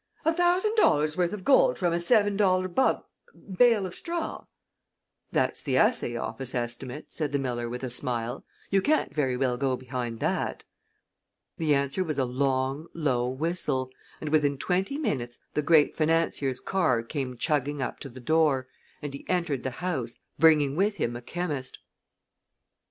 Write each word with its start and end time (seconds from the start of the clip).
"A 0.25 0.33
thousand 0.33 0.73
dollars' 0.77 1.15
worth 1.15 1.31
of 1.31 1.43
gold 1.45 1.77
from 1.77 1.93
a 1.93 1.99
seven 1.99 2.35
dollar 2.35 2.67
bub 2.67 3.05
bale 3.55 3.85
of 3.85 3.93
straw?" 3.93 4.45
"That's 5.31 5.61
the 5.61 5.77
assay 5.77 6.15
office 6.15 6.55
estimate," 6.55 7.13
said 7.13 7.31
the 7.31 7.37
miller, 7.37 7.69
with 7.69 7.83
a 7.83 7.89
smile. 7.91 8.43
"You 8.71 8.81
can't 8.81 9.13
very 9.13 9.37
well 9.37 9.57
go 9.57 9.75
behind 9.77 10.19
that." 10.19 10.63
The 11.59 11.75
answer 11.75 12.03
was 12.03 12.17
a 12.17 12.25
long, 12.25 12.87
low 12.95 13.29
whistle, 13.29 13.91
and 14.19 14.31
within 14.31 14.57
twenty 14.57 14.97
minutes 14.97 15.37
the 15.53 15.61
great 15.61 15.93
financier's 15.93 16.61
car 16.61 17.03
came 17.03 17.37
chugging 17.37 17.79
up 17.79 17.99
to 17.99 18.09
the 18.09 18.19
door, 18.19 18.69
and 19.03 19.13
he 19.13 19.23
entered 19.29 19.61
the 19.61 19.69
house, 19.85 20.15
bringing 20.39 20.75
with 20.75 20.95
him 20.95 21.15
a 21.15 21.21
chemist. 21.21 21.77